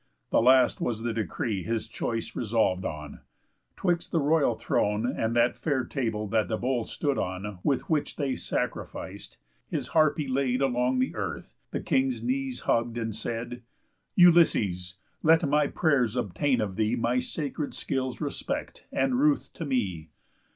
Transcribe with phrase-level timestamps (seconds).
[0.31, 3.19] The last was the decree His choice resolv'd on.
[3.77, 8.15] 'Twixt the royal throne And that fair table that the bowl stood on With which
[8.15, 9.37] they sacrific'd,
[9.67, 13.61] his harp he laid Along the earth, the King's knees hugg'd, and said:
[14.15, 14.97] "Ulysses!
[15.21, 20.09] Let my pray'rs obtain of thee My sacred skill's respect, and ruth to me!